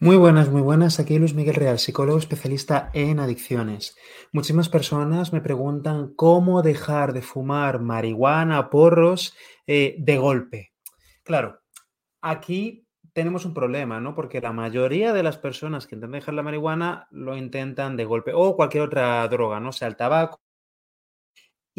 Muy 0.00 0.14
buenas, 0.16 0.48
muy 0.48 0.60
buenas. 0.60 1.00
Aquí 1.00 1.18
Luis 1.18 1.34
Miguel 1.34 1.56
Real, 1.56 1.80
psicólogo 1.80 2.18
especialista 2.18 2.88
en 2.92 3.18
adicciones. 3.18 3.96
Muchísimas 4.30 4.68
personas 4.68 5.32
me 5.32 5.40
preguntan 5.40 6.14
cómo 6.14 6.62
dejar 6.62 7.12
de 7.12 7.20
fumar 7.20 7.80
marihuana, 7.80 8.70
porros 8.70 9.36
eh, 9.66 9.96
de 9.98 10.18
golpe. 10.18 10.72
Claro, 11.24 11.58
aquí 12.20 12.86
tenemos 13.12 13.44
un 13.44 13.54
problema, 13.54 13.98
¿no? 13.98 14.14
Porque 14.14 14.40
la 14.40 14.52
mayoría 14.52 15.12
de 15.12 15.24
las 15.24 15.36
personas 15.36 15.88
que 15.88 15.96
intentan 15.96 16.20
dejar 16.20 16.34
la 16.34 16.44
marihuana 16.44 17.08
lo 17.10 17.36
intentan 17.36 17.96
de 17.96 18.04
golpe 18.04 18.30
o 18.32 18.54
cualquier 18.54 18.84
otra 18.84 19.26
droga, 19.26 19.58
¿no? 19.58 19.72
sea 19.72 19.88
el 19.88 19.96
tabaco 19.96 20.38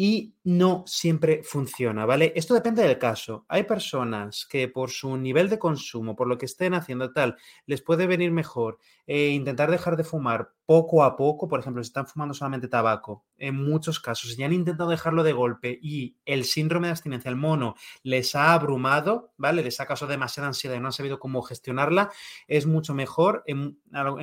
y 0.02 0.32
no 0.44 0.82
siempre 0.86 1.42
funciona, 1.42 2.06
¿vale? 2.06 2.32
Esto 2.34 2.54
depende 2.54 2.82
del 2.82 2.96
caso. 2.96 3.44
Hay 3.48 3.64
personas 3.64 4.46
que 4.48 4.66
por 4.66 4.88
su 4.88 5.18
nivel 5.18 5.50
de 5.50 5.58
consumo, 5.58 6.16
por 6.16 6.26
lo 6.26 6.38
que 6.38 6.46
estén 6.46 6.72
haciendo 6.72 7.12
tal, 7.12 7.36
les 7.66 7.82
puede 7.82 8.06
venir 8.06 8.32
mejor 8.32 8.78
eh, 9.06 9.28
intentar 9.28 9.70
dejar 9.70 9.98
de 9.98 10.04
fumar 10.04 10.52
poco 10.64 11.02
a 11.02 11.16
poco, 11.16 11.48
por 11.48 11.58
ejemplo, 11.58 11.82
si 11.82 11.88
están 11.88 12.06
fumando 12.06 12.32
solamente 12.32 12.68
tabaco, 12.68 13.26
en 13.36 13.56
muchos 13.56 13.98
casos, 13.98 14.32
si 14.32 14.42
han 14.42 14.52
intentado 14.52 14.88
dejarlo 14.88 15.24
de 15.24 15.32
golpe 15.32 15.78
y 15.82 16.16
el 16.24 16.44
síndrome 16.44 16.86
de 16.86 16.92
abstinencia, 16.92 17.28
el 17.28 17.34
mono, 17.34 17.74
les 18.04 18.36
ha 18.36 18.54
abrumado, 18.54 19.32
¿vale? 19.36 19.64
Les 19.64 19.80
ha 19.80 19.86
causado 19.86 20.12
demasiada 20.12 20.46
ansiedad 20.46 20.76
y 20.76 20.80
no 20.80 20.86
han 20.86 20.92
sabido 20.92 21.18
cómo 21.18 21.42
gestionarla, 21.42 22.12
es 22.46 22.66
mucho 22.66 22.94
mejor 22.94 23.42
en, 23.46 23.80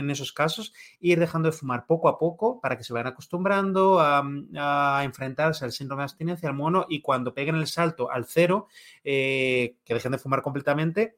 esos 0.09 0.31
casos 0.31 0.73
ir 1.01 1.19
dejando 1.19 1.51
de 1.51 1.57
fumar 1.57 1.85
poco 1.85 2.07
a 2.07 2.17
poco 2.17 2.61
para 2.61 2.77
que 2.77 2.85
se 2.85 2.93
vayan 2.93 3.07
acostumbrando 3.07 3.99
a 3.99 5.01
enfrentarse 5.03 5.66
al 5.67 5.73
síndrome 5.73 6.01
de 6.01 6.05
abstinencia, 6.05 6.49
al 6.49 6.55
mono, 6.55 6.85
y 6.89 7.01
cuando 7.01 7.33
peguen 7.33 7.55
el 7.55 7.67
salto 7.67 8.11
al 8.11 8.25
cero, 8.25 8.67
eh, 9.03 9.77
que 9.85 9.93
dejen 9.93 10.11
de 10.13 10.17
fumar 10.17 10.41
completamente, 10.41 11.17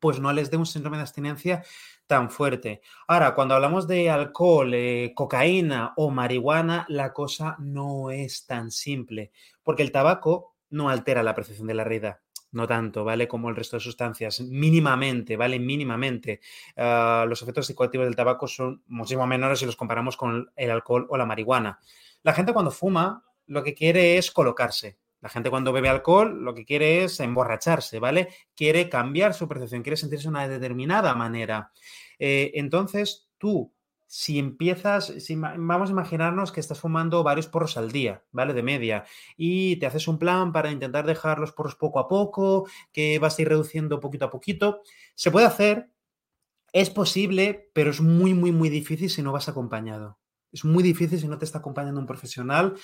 pues 0.00 0.20
no 0.20 0.32
les 0.32 0.50
dé 0.50 0.56
un 0.56 0.66
síndrome 0.66 0.98
de 0.98 1.02
abstinencia 1.02 1.64
tan 2.06 2.30
fuerte. 2.30 2.80
Ahora, 3.08 3.34
cuando 3.34 3.54
hablamos 3.54 3.88
de 3.88 4.10
alcohol, 4.10 4.72
eh, 4.74 5.12
cocaína 5.14 5.94
o 5.96 6.10
marihuana, 6.10 6.86
la 6.88 7.12
cosa 7.12 7.56
no 7.58 8.10
es 8.10 8.46
tan 8.46 8.70
simple, 8.70 9.32
porque 9.62 9.82
el 9.82 9.92
tabaco 9.92 10.56
no 10.70 10.88
altera 10.88 11.22
la 11.22 11.34
percepción 11.34 11.66
de 11.66 11.74
la 11.74 11.84
realidad. 11.84 12.20
No 12.52 12.66
tanto, 12.66 13.04
¿vale? 13.04 13.28
Como 13.28 13.50
el 13.50 13.56
resto 13.56 13.76
de 13.76 13.80
sustancias, 13.80 14.40
mínimamente, 14.40 15.36
¿vale? 15.36 15.58
Mínimamente. 15.58 16.40
Uh, 16.76 17.26
los 17.26 17.42
efectos 17.42 17.66
psicoactivos 17.66 18.06
del 18.06 18.16
tabaco 18.16 18.46
son 18.46 18.82
muchísimo 18.86 19.26
menores 19.26 19.58
si 19.58 19.66
los 19.66 19.76
comparamos 19.76 20.16
con 20.16 20.50
el 20.56 20.70
alcohol 20.70 21.06
o 21.10 21.16
la 21.18 21.26
marihuana. 21.26 21.80
La 22.22 22.32
gente 22.32 22.54
cuando 22.54 22.70
fuma 22.70 23.25
lo 23.46 23.62
que 23.62 23.74
quiere 23.74 24.18
es 24.18 24.30
colocarse, 24.30 24.98
la 25.20 25.30
gente 25.30 25.50
cuando 25.50 25.72
bebe 25.72 25.88
alcohol 25.88 26.44
lo 26.44 26.54
que 26.54 26.64
quiere 26.64 27.04
es 27.04 27.18
emborracharse, 27.20 27.98
¿vale? 27.98 28.28
Quiere 28.54 28.88
cambiar 28.88 29.34
su 29.34 29.48
percepción, 29.48 29.82
quiere 29.82 29.96
sentirse 29.96 30.24
de 30.24 30.30
una 30.30 30.46
determinada 30.46 31.14
manera. 31.14 31.72
Eh, 32.18 32.52
entonces, 32.54 33.28
tú, 33.38 33.72
si 34.06 34.38
empiezas, 34.38 35.06
si, 35.18 35.34
vamos 35.34 35.88
a 35.88 35.92
imaginarnos 35.92 36.52
que 36.52 36.60
estás 36.60 36.80
fumando 36.80 37.22
varios 37.22 37.48
porros 37.48 37.76
al 37.76 37.90
día, 37.90 38.24
¿vale? 38.30 38.54
De 38.54 38.62
media, 38.62 39.04
y 39.36 39.76
te 39.76 39.86
haces 39.86 40.06
un 40.06 40.18
plan 40.18 40.52
para 40.52 40.70
intentar 40.70 41.06
dejar 41.06 41.38
los 41.38 41.52
porros 41.52 41.74
poco 41.74 41.98
a 41.98 42.08
poco, 42.08 42.68
que 42.92 43.18
vas 43.18 43.38
a 43.38 43.42
ir 43.42 43.48
reduciendo 43.48 44.00
poquito 44.00 44.26
a 44.26 44.30
poquito. 44.30 44.82
Se 45.14 45.30
puede 45.30 45.46
hacer, 45.46 45.90
es 46.72 46.90
posible, 46.90 47.70
pero 47.72 47.90
es 47.90 48.00
muy, 48.00 48.34
muy, 48.34 48.52
muy 48.52 48.68
difícil 48.68 49.10
si 49.10 49.22
no 49.22 49.32
vas 49.32 49.48
acompañado. 49.48 50.18
Es 50.52 50.64
muy 50.64 50.82
difícil 50.82 51.20
si 51.20 51.28
no 51.28 51.38
te 51.38 51.44
está 51.44 51.58
acompañando 51.58 52.00
un 52.00 52.06
profesional 52.06 52.74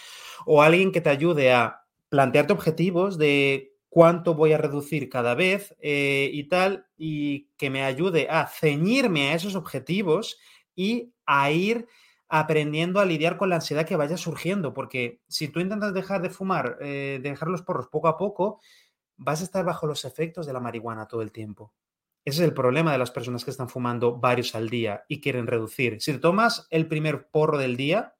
o 0.46 0.62
alguien 0.62 0.92
que 0.92 1.00
te 1.00 1.10
ayude 1.10 1.52
a 1.52 1.82
plantearte 2.08 2.52
objetivos 2.52 3.18
de 3.18 3.72
cuánto 3.88 4.34
voy 4.34 4.52
a 4.52 4.58
reducir 4.58 5.08
cada 5.08 5.34
vez 5.34 5.74
eh, 5.78 6.30
y 6.32 6.48
tal, 6.48 6.86
y 6.96 7.50
que 7.58 7.70
me 7.70 7.84
ayude 7.84 8.28
a 8.30 8.46
ceñirme 8.46 9.30
a 9.30 9.34
esos 9.34 9.54
objetivos 9.54 10.38
y 10.74 11.12
a 11.26 11.50
ir 11.50 11.86
aprendiendo 12.28 13.00
a 13.00 13.04
lidiar 13.04 13.36
con 13.36 13.50
la 13.50 13.56
ansiedad 13.56 13.84
que 13.84 13.96
vaya 13.96 14.16
surgiendo, 14.16 14.72
porque 14.72 15.20
si 15.28 15.48
tú 15.48 15.60
intentas 15.60 15.92
dejar 15.92 16.22
de 16.22 16.30
fumar, 16.30 16.78
eh, 16.80 17.20
dejar 17.22 17.48
los 17.48 17.60
porros 17.60 17.88
poco 17.88 18.08
a 18.08 18.16
poco, 18.16 18.62
vas 19.18 19.42
a 19.42 19.44
estar 19.44 19.62
bajo 19.64 19.86
los 19.86 20.06
efectos 20.06 20.46
de 20.46 20.54
la 20.54 20.60
marihuana 20.60 21.06
todo 21.06 21.20
el 21.20 21.30
tiempo. 21.30 21.74
Ese 22.24 22.42
es 22.42 22.48
el 22.48 22.54
problema 22.54 22.92
de 22.92 22.98
las 22.98 23.10
personas 23.10 23.44
que 23.44 23.50
están 23.50 23.68
fumando 23.68 24.16
varios 24.16 24.54
al 24.54 24.68
día 24.68 25.04
y 25.08 25.20
quieren 25.20 25.46
reducir. 25.46 26.00
Si 26.00 26.12
te 26.12 26.18
tomas 26.18 26.68
el 26.70 26.86
primer 26.86 27.28
porro 27.28 27.58
del 27.58 27.76
día, 27.76 28.14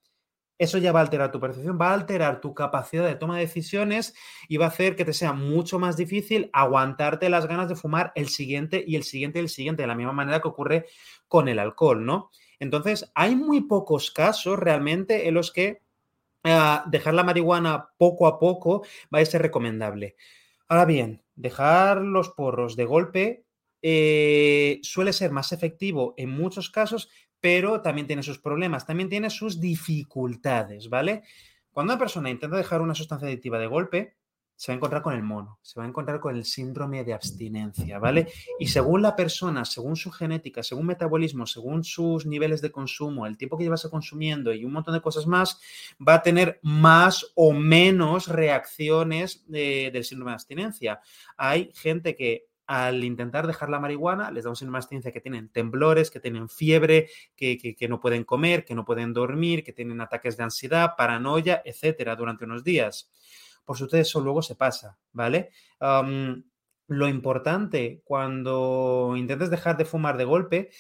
eso 0.58 0.78
ya 0.78 0.92
va 0.92 1.00
a 1.00 1.02
alterar 1.02 1.32
tu 1.32 1.40
percepción, 1.40 1.78
va 1.80 1.90
a 1.90 1.94
alterar 1.94 2.40
tu 2.40 2.54
capacidad 2.54 3.04
de 3.04 3.16
toma 3.16 3.36
de 3.36 3.46
decisiones 3.46 4.14
y 4.48 4.58
va 4.58 4.66
a 4.66 4.68
hacer 4.68 4.96
que 4.96 5.04
te 5.04 5.12
sea 5.12 5.32
mucho 5.32 5.78
más 5.78 5.96
difícil 5.96 6.50
aguantarte 6.52 7.28
las 7.28 7.46
ganas 7.46 7.68
de 7.68 7.76
fumar 7.76 8.12
el 8.14 8.28
siguiente 8.28 8.84
y 8.86 8.96
el 8.96 9.04
siguiente 9.04 9.38
y 9.38 9.42
el 9.42 9.48
siguiente, 9.48 9.82
de 9.82 9.88
la 9.88 9.94
misma 9.94 10.12
manera 10.12 10.40
que 10.40 10.48
ocurre 10.48 10.86
con 11.26 11.48
el 11.48 11.58
alcohol, 11.58 12.04
¿no? 12.04 12.30
Entonces, 12.60 13.10
hay 13.14 13.34
muy 13.34 13.62
pocos 13.62 14.12
casos 14.12 14.58
realmente 14.58 15.26
en 15.26 15.34
los 15.34 15.50
que 15.50 15.82
ah, 16.44 16.84
dejar 16.86 17.14
la 17.14 17.24
marihuana 17.24 17.88
poco 17.98 18.28
a 18.28 18.38
poco 18.38 18.84
va 19.12 19.18
a 19.18 19.24
ser 19.24 19.42
recomendable. 19.42 20.14
Ahora 20.68 20.84
bien, 20.84 21.22
dejar 21.34 22.02
los 22.02 22.30
porros 22.30 22.76
de 22.76 22.84
golpe 22.84 23.44
eh, 23.82 24.80
suele 24.82 25.12
ser 25.12 25.32
más 25.32 25.52
efectivo 25.52 26.14
en 26.16 26.30
muchos 26.30 26.70
casos, 26.70 27.10
pero 27.40 27.82
también 27.82 28.06
tiene 28.06 28.22
sus 28.22 28.38
problemas, 28.38 28.86
también 28.86 29.08
tiene 29.08 29.28
sus 29.28 29.60
dificultades, 29.60 30.88
¿vale? 30.88 31.24
Cuando 31.72 31.92
una 31.92 31.98
persona 31.98 32.30
intenta 32.30 32.56
dejar 32.56 32.80
una 32.80 32.94
sustancia 32.94 33.26
adictiva 33.26 33.58
de 33.58 33.66
golpe, 33.66 34.16
se 34.62 34.70
va 34.70 34.74
a 34.74 34.76
encontrar 34.76 35.02
con 35.02 35.14
el 35.14 35.24
mono, 35.24 35.58
se 35.60 35.80
va 35.80 35.84
a 35.84 35.88
encontrar 35.88 36.20
con 36.20 36.36
el 36.36 36.44
síndrome 36.44 37.02
de 37.02 37.14
abstinencia, 37.14 37.98
¿vale? 37.98 38.28
Y 38.60 38.68
según 38.68 39.02
la 39.02 39.16
persona, 39.16 39.64
según 39.64 39.96
su 39.96 40.12
genética, 40.12 40.62
según 40.62 40.86
metabolismo, 40.86 41.46
según 41.46 41.82
sus 41.82 42.26
niveles 42.26 42.62
de 42.62 42.70
consumo, 42.70 43.26
el 43.26 43.36
tiempo 43.36 43.58
que 43.58 43.64
llevas 43.64 43.88
consumiendo 43.90 44.52
y 44.52 44.64
un 44.64 44.72
montón 44.72 44.94
de 44.94 45.00
cosas 45.00 45.26
más, 45.26 45.60
va 46.06 46.14
a 46.14 46.22
tener 46.22 46.60
más 46.62 47.32
o 47.34 47.52
menos 47.52 48.28
reacciones 48.28 49.44
del 49.48 50.04
síndrome 50.04 50.30
de 50.30 50.36
abstinencia. 50.36 51.00
Hay 51.36 51.72
gente 51.74 52.14
que 52.14 52.46
al 52.66 53.04
intentar 53.04 53.46
dejar 53.46 53.68
la 53.68 53.80
marihuana, 53.80 54.30
les 54.30 54.44
da 54.44 54.50
un 54.50 54.56
síndrome 54.56 54.76
de 54.76 54.80
abstinencia 54.80 55.12
que 55.12 55.20
tienen 55.20 55.48
temblores, 55.48 56.10
que 56.10 56.20
tienen 56.20 56.48
fiebre, 56.48 57.08
que, 57.36 57.86
no 57.88 58.00
pueden 58.00 58.24
comer, 58.24 58.64
que 58.64 58.74
no 58.74 58.84
pueden 58.84 59.12
dormir, 59.12 59.64
que 59.64 59.72
tienen 59.72 60.00
ataques 60.00 60.36
de 60.36 60.44
ansiedad, 60.44 60.92
paranoia, 60.96 61.62
etcétera, 61.64 62.16
durante 62.16 62.44
unos 62.44 62.64
días. 62.64 63.10
Por 63.64 63.76
suerte, 63.76 64.00
eso 64.00 64.20
luego 64.20 64.42
se 64.42 64.54
pasa, 64.54 64.98
¿vale? 65.12 65.50
lo 66.88 67.08
importante 67.08 68.02
cuando 68.04 69.14
intentes 69.16 69.48
dejar 69.48 69.76
de 69.78 69.86
fumar 69.86 70.18
de 70.18 70.24
golpe 70.24 70.70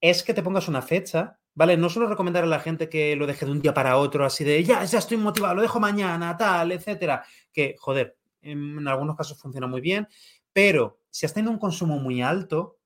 es 0.00 0.22
que 0.22 0.34
te 0.34 0.42
pongas 0.42 0.66
una 0.66 0.82
fecha, 0.82 1.38
¿vale? 1.54 1.76
No 1.76 1.88
suelo 1.88 2.08
recomendar 2.08 2.44
a 2.44 2.48
la 2.48 2.60
gente 2.60 2.88
que 2.88 3.16
lo 3.16 3.26
deje 3.26 3.46
de 3.46 3.52
un 3.52 3.60
día 3.60 3.74
para 3.74 3.96
otro, 3.96 4.24
así 4.24 4.44
de 4.44 4.62
ya, 4.64 4.84
ya 4.84 4.98
estoy 4.98 5.16
motivado, 5.16 5.54
lo 5.54 5.62
dejo 5.62 5.80
mañana, 5.80 6.36
tal, 6.36 6.72
etcétera. 6.72 7.24
Que, 7.52 7.76
joder, 7.78 8.16
en 8.42 8.86
algunos 8.86 9.16
casos 9.16 9.40
funciona 9.40 9.66
muy 9.66 9.80
bien, 9.80 10.08
pero 10.52 11.00
si 11.16 11.24
has 11.24 11.32
tenido 11.32 11.50
un 11.50 11.58
consumo 11.58 11.98
muy 11.98 12.20
alto, 12.20 12.78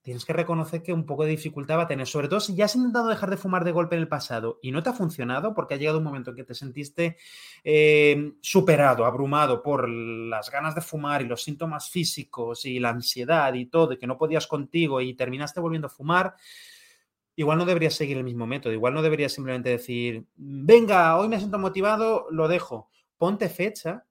tienes 0.00 0.24
que 0.24 0.32
reconocer 0.32 0.82
que 0.82 0.94
un 0.94 1.04
poco 1.04 1.24
de 1.24 1.32
dificultad 1.32 1.76
va 1.76 1.82
a 1.82 1.86
tener, 1.86 2.06
sobre 2.06 2.26
todo 2.26 2.40
si 2.40 2.54
ya 2.54 2.64
has 2.64 2.74
intentado 2.74 3.08
dejar 3.08 3.28
de 3.28 3.36
fumar 3.36 3.62
de 3.62 3.72
golpe 3.72 3.94
en 3.94 4.00
el 4.00 4.08
pasado 4.08 4.58
y 4.62 4.72
no 4.72 4.82
te 4.82 4.88
ha 4.88 4.94
funcionado 4.94 5.52
porque 5.52 5.74
ha 5.74 5.76
llegado 5.76 5.98
un 5.98 6.04
momento 6.04 6.30
en 6.30 6.36
que 6.36 6.44
te 6.44 6.54
sentiste 6.54 7.18
eh, 7.62 8.32
superado, 8.40 9.04
abrumado 9.04 9.62
por 9.62 9.86
las 9.86 10.50
ganas 10.50 10.76
de 10.76 10.80
fumar 10.80 11.20
y 11.20 11.26
los 11.26 11.42
síntomas 11.42 11.90
físicos 11.90 12.64
y 12.64 12.80
la 12.80 12.88
ansiedad 12.88 13.52
y 13.52 13.66
todo, 13.66 13.92
y 13.92 13.98
que 13.98 14.06
no 14.06 14.16
podías 14.16 14.46
contigo 14.46 15.02
y 15.02 15.12
terminaste 15.12 15.60
volviendo 15.60 15.88
a 15.88 15.90
fumar. 15.90 16.36
Igual 17.36 17.58
no 17.58 17.66
deberías 17.66 17.92
seguir 17.92 18.16
el 18.16 18.24
mismo 18.24 18.46
método, 18.46 18.72
igual 18.72 18.94
no 18.94 19.02
deberías 19.02 19.32
simplemente 19.32 19.68
decir, 19.68 20.24
venga, 20.36 21.18
hoy 21.18 21.28
me 21.28 21.36
siento 21.36 21.58
motivado, 21.58 22.28
lo 22.30 22.48
dejo. 22.48 22.88
Ponte 23.18 23.50
fecha 23.50 24.07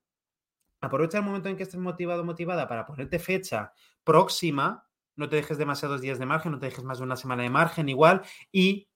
aprovecha 0.81 1.17
el 1.17 1.23
momento 1.23 1.49
en 1.49 1.57
que 1.57 1.63
estés 1.63 1.79
motivado 1.79 2.21
o 2.21 2.25
motivada 2.25 2.67
para 2.67 2.85
ponerte 2.85 3.19
fecha 3.19 3.73
próxima, 4.03 4.87
no 5.15 5.27
te 5.29 5.35
dejes 5.35 5.57
demasiados 5.57 6.01
días 6.01 6.19
de 6.19 6.25
margen, 6.25 6.51
no 6.51 6.59
te 6.59 6.67
dejes 6.67 6.83
más 6.83 6.99
de 6.99 7.03
una 7.03 7.15
semana 7.15 7.43
de 7.43 7.49
margen 7.49 7.89
igual 7.89 8.21
y 8.51 8.87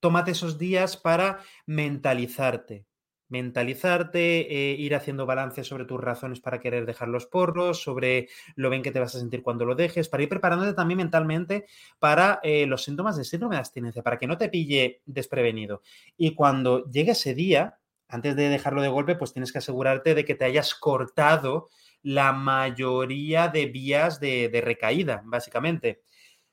tómate 0.00 0.30
esos 0.30 0.58
días 0.58 0.96
para 0.96 1.40
mentalizarte. 1.66 2.86
Mentalizarte, 3.28 4.70
eh, 4.70 4.76
ir 4.78 4.94
haciendo 4.94 5.26
balance 5.26 5.64
sobre 5.64 5.84
tus 5.84 6.00
razones 6.00 6.38
para 6.38 6.60
querer 6.60 6.86
dejar 6.86 7.08
los 7.08 7.26
porros, 7.26 7.82
sobre 7.82 8.28
lo 8.54 8.70
bien 8.70 8.84
que 8.84 8.92
te 8.92 9.00
vas 9.00 9.16
a 9.16 9.18
sentir 9.18 9.42
cuando 9.42 9.64
lo 9.64 9.74
dejes, 9.74 10.08
para 10.08 10.22
ir 10.22 10.28
preparándote 10.28 10.74
también 10.74 10.98
mentalmente 10.98 11.66
para 11.98 12.38
eh, 12.44 12.66
los 12.66 12.84
síntomas 12.84 13.16
de 13.16 13.24
síndrome 13.24 13.56
de 13.56 13.60
abstinencia, 13.60 14.04
para 14.04 14.16
que 14.16 14.28
no 14.28 14.38
te 14.38 14.48
pille 14.48 15.02
desprevenido. 15.06 15.82
Y 16.16 16.36
cuando 16.36 16.88
llegue 16.88 17.10
ese 17.12 17.34
día, 17.34 17.80
antes 18.08 18.36
de 18.36 18.48
dejarlo 18.48 18.82
de 18.82 18.88
golpe, 18.88 19.16
pues 19.16 19.32
tienes 19.32 19.52
que 19.52 19.58
asegurarte 19.58 20.14
de 20.14 20.24
que 20.24 20.34
te 20.34 20.44
hayas 20.44 20.74
cortado 20.74 21.68
la 22.02 22.32
mayoría 22.32 23.48
de 23.48 23.66
vías 23.66 24.20
de, 24.20 24.60
recaída, 24.64 25.22
básicamente. 25.24 26.02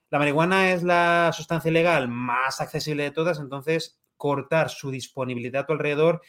La 0.09 0.19
marihuana 0.19 0.73
es 0.73 0.83
la 0.83 1.31
sustancia 1.33 1.71
legal 1.71 2.07
más 2.07 2.61
accesible 2.61 3.03
de 3.03 3.11
todas, 3.11 3.39
entonces 3.39 3.99
cortar 4.17 4.69
su 4.69 4.91
disponibilidad 4.91 5.63
a 5.63 5.65
tu 5.65 5.73
alrededor 5.73 6.21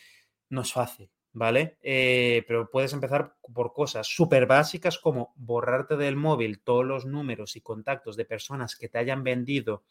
no 0.51 0.63
es 0.63 0.73
fácil. 0.73 1.11
¿Vale? 1.35 1.79
Eh, 1.83 2.45
pero 2.47 2.71
puedes 2.71 2.93
empezar 2.93 3.35
por 3.53 3.73
cosas 3.73 4.07
súper 4.07 4.47
básicas 4.47 4.99
como 4.99 5.35
borrarte 5.37 5.97
del 5.97 6.17
móvil 6.17 6.61
todos 6.61 6.85
los 6.85 7.05
números 7.05 7.57
y 7.57 7.61
contactos 7.61 8.17
de 8.17 8.25
personas 8.25 8.77
que 8.77 8.89
te 8.89 8.99
hayan 8.99 9.25
vendido 9.25 9.83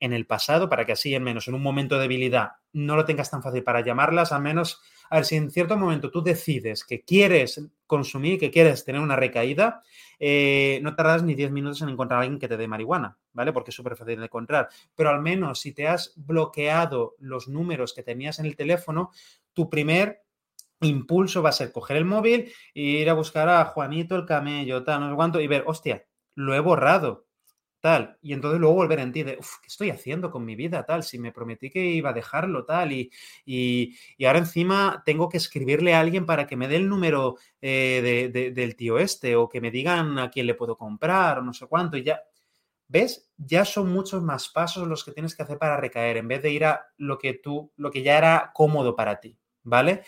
en 0.00 0.12
el 0.12 0.26
pasado 0.26 0.68
para 0.68 0.84
que 0.84 0.92
así, 0.92 1.14
al 1.14 1.22
menos 1.22 1.46
en 1.46 1.54
un 1.54 1.62
momento 1.62 1.94
de 1.94 2.02
debilidad, 2.02 2.50
no 2.72 2.96
lo 2.96 3.04
tengas 3.04 3.30
tan 3.30 3.42
fácil 3.42 3.62
para 3.62 3.80
llamarlas, 3.80 4.32
al 4.32 4.42
menos, 4.42 4.82
a 5.08 5.16
ver, 5.16 5.24
si 5.24 5.36
en 5.36 5.50
cierto 5.52 5.76
momento 5.76 6.10
tú 6.10 6.20
decides 6.20 6.84
que 6.84 7.02
quieres 7.02 7.62
consumir, 7.86 8.38
que 8.38 8.50
quieres 8.50 8.84
tener 8.84 9.00
una 9.00 9.16
recaída, 9.16 9.82
eh, 10.18 10.80
no 10.82 10.96
tardas 10.96 11.22
ni 11.22 11.36
10 11.36 11.52
minutos 11.52 11.80
en 11.80 11.90
encontrar 11.90 12.18
a 12.18 12.22
alguien 12.22 12.40
que 12.40 12.48
te 12.48 12.56
dé 12.56 12.66
marihuana, 12.66 13.16
¿vale? 13.32 13.52
Porque 13.52 13.70
es 13.70 13.76
súper 13.76 13.96
fácil 13.96 14.18
de 14.18 14.24
encontrar. 14.24 14.68
Pero 14.96 15.10
al 15.10 15.22
menos 15.22 15.60
si 15.60 15.72
te 15.72 15.86
has 15.86 16.12
bloqueado 16.16 17.14
los 17.20 17.46
números 17.46 17.94
que 17.94 18.02
tenías 18.02 18.40
en 18.40 18.46
el 18.46 18.56
teléfono, 18.56 19.12
tu 19.54 19.70
primer 19.70 20.22
impulso 20.80 21.42
va 21.42 21.50
a 21.50 21.52
ser 21.52 21.72
coger 21.72 21.96
el 21.96 22.04
móvil 22.04 22.52
e 22.74 22.82
ir 22.82 23.10
a 23.10 23.14
buscar 23.14 23.48
a 23.48 23.64
Juanito 23.64 24.16
el 24.16 24.26
camello, 24.26 24.84
tal, 24.84 25.00
no 25.00 25.10
sé 25.10 25.16
cuánto, 25.16 25.40
y 25.40 25.46
ver, 25.46 25.64
hostia, 25.66 26.06
lo 26.34 26.54
he 26.54 26.60
borrado, 26.60 27.26
tal, 27.80 28.18
y 28.22 28.32
entonces 28.32 28.60
luego 28.60 28.76
volver 28.76 29.00
en 29.00 29.12
ti 29.12 29.22
de, 29.22 29.36
uff, 29.38 29.58
¿qué 29.60 29.68
estoy 29.68 29.90
haciendo 29.90 30.30
con 30.30 30.44
mi 30.44 30.56
vida, 30.56 30.84
tal? 30.84 31.02
Si 31.02 31.18
me 31.18 31.32
prometí 31.32 31.70
que 31.70 31.84
iba 31.84 32.10
a 32.10 32.12
dejarlo, 32.12 32.64
tal, 32.64 32.92
y, 32.92 33.10
y, 33.44 33.94
ahora 34.24 34.38
encima 34.38 35.02
tengo 35.04 35.28
que 35.28 35.36
escribirle 35.36 35.94
a 35.94 36.00
alguien 36.00 36.26
para 36.26 36.46
que 36.46 36.56
me 36.56 36.68
dé 36.68 36.76
el 36.76 36.88
número 36.88 37.36
eh, 37.60 38.30
del 38.54 38.76
tío 38.76 38.98
este, 38.98 39.36
o 39.36 39.48
que 39.48 39.60
me 39.60 39.70
digan 39.70 40.18
a 40.18 40.30
quién 40.30 40.46
le 40.46 40.54
puedo 40.54 40.76
comprar, 40.76 41.38
o 41.38 41.42
no 41.42 41.52
sé 41.52 41.66
cuánto, 41.66 41.96
y 41.96 42.04
ya, 42.04 42.20
¿ves? 42.88 43.30
Ya 43.36 43.64
son 43.64 43.92
muchos 43.92 44.22
más 44.22 44.48
pasos 44.48 44.88
los 44.88 45.04
que 45.04 45.12
tienes 45.12 45.36
que 45.36 45.42
hacer 45.42 45.58
para 45.58 45.76
recaer, 45.76 46.16
en 46.16 46.28
vez 46.28 46.42
de 46.42 46.50
ir 46.50 46.64
a 46.64 46.86
lo 46.96 47.18
que 47.18 47.34
tú, 47.34 47.72
lo 47.76 47.90
que 47.90 48.02
ya 48.02 48.18
era 48.18 48.50
cómodo 48.54 48.96
para 48.96 49.20
ti, 49.20 49.38
¿vale? 49.62 50.02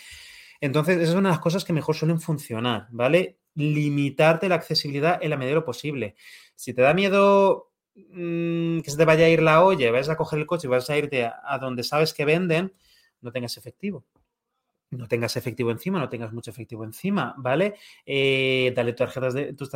Entonces, 0.61 0.99
esas 0.99 1.15
son 1.15 1.25
las 1.25 1.39
cosas 1.39 1.65
que 1.65 1.73
mejor 1.73 1.95
suelen 1.95 2.21
funcionar, 2.21 2.89
¿vale? 2.91 3.39
Limitarte 3.55 4.49
la 4.49 4.57
accesibilidad 4.57 5.19
en 5.23 5.31
la 5.31 5.37
medida 5.37 5.51
de 5.51 5.61
lo 5.61 5.65
posible. 5.65 6.15
Si 6.55 6.75
te 6.75 6.83
da 6.83 6.95
miedo 6.95 7.73
mm, 7.95 8.81
que 8.81 8.91
se 8.91 8.97
te 8.97 9.05
vaya 9.05 9.27
a 9.27 9.29
ir 9.31 9.43
la 9.43 9.65
olla, 9.65 9.91
vas 9.91 10.09
a 10.09 10.17
coger 10.17 10.39
el 10.39 10.47
coche 10.47 10.67
y 10.67 10.71
vas 10.71 10.91
a 10.91 10.99
irte 10.99 11.25
a, 11.25 11.59
donde 11.59 11.83
sabes 11.83 12.13
que 12.13 12.25
venden, 12.25 12.75
no 13.21 13.33
tengas 13.33 13.57
efectivo 13.57 14.05
no 14.91 15.07
tengas 15.07 15.37
efectivo 15.37 15.71
encima, 15.71 15.99
no 15.99 16.09
tengas 16.09 16.33
mucho 16.33 16.51
efectivo 16.51 16.85
encima, 16.85 17.35
¿vale? 17.39 17.75
Eh, 18.05 18.73
dale 18.75 18.93
tarjetas 18.93 19.35
de, 19.35 19.53
tus 19.53 19.71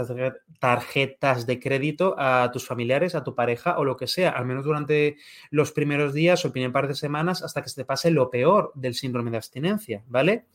tarjetas 0.59 1.47
de 1.47 1.61
crédito 1.61 2.15
a 2.19 2.51
tus 2.53 2.67
familiares, 2.67 3.15
a 3.15 3.23
tu 3.23 3.35
pareja 3.35 3.79
o 3.79 3.85
lo 3.85 3.97
que 3.97 4.07
sea, 4.07 4.31
al 4.31 4.45
menos 4.45 4.65
durante 4.65 5.17
los 5.51 5.73
primeros 5.73 6.15
días 6.15 6.45
o 6.45 6.53
primer 6.53 6.73
par 6.73 6.89
de 6.89 6.95
semanas 6.95 7.43
hasta 7.43 7.63
que 7.63 7.69
se 7.69 7.77
te 7.77 7.85
pase 7.85 8.11
lo 8.11 8.29
peor 8.31 8.73
del 8.75 8.95
síndrome 8.95 9.31
de 9.31 9.37
abstinencia, 9.37 10.03
¿vale? 10.09 10.47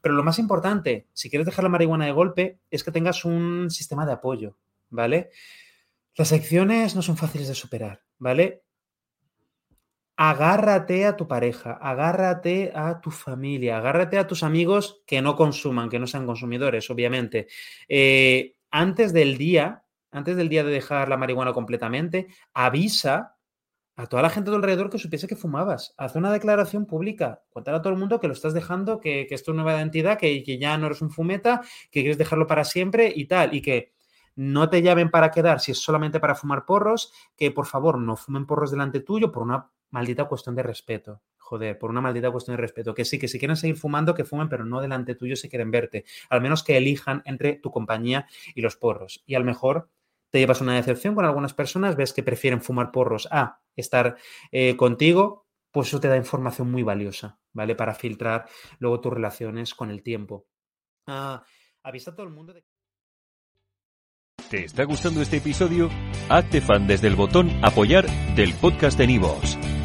Pero 0.00 0.14
lo 0.14 0.22
más 0.22 0.38
importante, 0.38 1.08
si 1.12 1.30
quieres 1.30 1.46
dejar 1.46 1.64
la 1.64 1.70
marihuana 1.70 2.06
de 2.06 2.12
golpe, 2.12 2.58
es 2.70 2.84
que 2.84 2.92
tengas 2.92 3.24
un 3.24 3.70
sistema 3.70 4.06
de 4.06 4.12
apoyo, 4.12 4.56
¿vale? 4.90 5.30
Las 6.16 6.32
acciones 6.32 6.94
no 6.94 7.02
son 7.02 7.16
fáciles 7.16 7.48
de 7.48 7.54
superar, 7.54 8.02
¿vale? 8.18 8.62
Agárrate 10.16 11.06
a 11.06 11.16
tu 11.16 11.26
pareja, 11.26 11.72
agárrate 11.72 12.70
a 12.72 13.00
tu 13.00 13.10
familia, 13.10 13.78
agárrate 13.78 14.16
a 14.16 14.28
tus 14.28 14.44
amigos 14.44 15.02
que 15.06 15.20
no 15.20 15.34
consuman, 15.34 15.88
que 15.88 15.98
no 15.98 16.06
sean 16.06 16.24
consumidores, 16.24 16.88
obviamente. 16.88 17.48
Eh, 17.88 18.54
antes 18.70 19.12
del 19.12 19.36
día, 19.36 19.84
antes 20.12 20.36
del 20.36 20.48
día 20.48 20.62
de 20.62 20.70
dejar 20.70 21.08
la 21.08 21.16
marihuana 21.16 21.52
completamente, 21.52 22.28
avisa 22.52 23.36
a 23.96 24.06
toda 24.06 24.22
la 24.22 24.30
gente 24.30 24.50
de 24.50 24.56
alrededor 24.56 24.88
que 24.88 24.98
supiese 24.98 25.26
que 25.26 25.34
fumabas. 25.34 25.94
Haz 25.96 26.14
una 26.14 26.32
declaración 26.32 26.86
pública. 26.86 27.42
Cuéntale 27.50 27.78
a 27.78 27.82
todo 27.82 27.92
el 27.92 27.98
mundo 27.98 28.20
que 28.20 28.28
lo 28.28 28.32
estás 28.34 28.54
dejando, 28.54 29.00
que, 29.00 29.26
que 29.28 29.34
es 29.34 29.42
tu 29.42 29.52
nueva 29.52 29.76
identidad, 29.76 30.18
que, 30.18 30.42
que, 30.44 30.58
ya 30.58 30.78
no 30.78 30.86
eres 30.86 31.02
un 31.02 31.10
fumeta, 31.10 31.60
que 31.90 32.00
quieres 32.00 32.18
dejarlo 32.18 32.46
para 32.46 32.64
siempre 32.64 33.12
y 33.14 33.26
tal. 33.26 33.54
Y 33.54 33.62
que 33.62 33.92
no 34.36 34.68
te 34.68 34.82
llamen 34.82 35.10
para 35.10 35.30
quedar 35.30 35.60
si 35.60 35.72
es 35.72 35.78
solamente 35.78 36.20
para 36.20 36.34
fumar 36.34 36.64
porros, 36.64 37.12
que 37.36 37.50
por 37.50 37.66
favor 37.66 37.98
no 37.98 38.16
fumen 38.16 38.46
porros 38.46 38.70
delante 38.70 39.00
tuyo 39.00 39.30
por 39.30 39.42
una 39.44 39.70
maldita 39.94 40.24
cuestión 40.24 40.56
de 40.56 40.64
respeto. 40.64 41.22
Joder, 41.38 41.78
por 41.78 41.88
una 41.88 42.00
maldita 42.00 42.32
cuestión 42.32 42.56
de 42.56 42.60
respeto. 42.60 42.94
Que 42.94 43.04
sí, 43.04 43.16
que 43.16 43.28
si 43.28 43.38
quieren 43.38 43.56
seguir 43.56 43.76
fumando, 43.76 44.12
que 44.12 44.24
fumen, 44.24 44.48
pero 44.48 44.64
no 44.64 44.80
delante 44.80 45.14
tuyo 45.14 45.36
si 45.36 45.48
quieren 45.48 45.70
verte. 45.70 46.04
Al 46.28 46.40
menos 46.40 46.64
que 46.64 46.76
elijan 46.76 47.22
entre 47.24 47.54
tu 47.54 47.70
compañía 47.70 48.26
y 48.56 48.60
los 48.60 48.76
porros. 48.76 49.22
Y 49.24 49.36
a 49.36 49.38
lo 49.38 49.44
mejor 49.44 49.88
te 50.30 50.40
llevas 50.40 50.60
una 50.60 50.74
decepción 50.74 51.14
con 51.14 51.24
algunas 51.24 51.54
personas, 51.54 51.94
ves 51.94 52.12
que 52.12 52.24
prefieren 52.24 52.60
fumar 52.60 52.90
porros 52.90 53.28
a 53.30 53.60
estar 53.76 54.16
eh, 54.50 54.76
contigo, 54.76 55.46
pues 55.70 55.86
eso 55.88 56.00
te 56.00 56.08
da 56.08 56.16
información 56.16 56.72
muy 56.72 56.82
valiosa, 56.82 57.38
¿vale? 57.52 57.76
Para 57.76 57.94
filtrar 57.94 58.48
luego 58.80 59.00
tus 59.00 59.12
relaciones 59.12 59.74
con 59.74 59.90
el 59.90 60.02
tiempo. 60.02 60.48
Ah, 61.06 61.44
avisa 61.84 62.10
a 62.10 62.14
todo 62.16 62.26
el 62.26 62.32
mundo 62.32 62.52
de... 62.52 62.64
¿Te 64.50 64.64
está 64.64 64.82
gustando 64.82 65.22
este 65.22 65.36
episodio? 65.36 65.88
Hazte 66.28 66.60
fan 66.60 66.88
desde 66.88 67.06
el 67.06 67.14
botón 67.14 67.48
apoyar 67.62 68.06
del 68.34 68.54
podcast 68.54 68.98
de 68.98 69.06
Nivos. 69.06 69.56